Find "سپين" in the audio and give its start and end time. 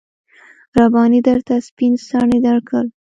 1.67-1.93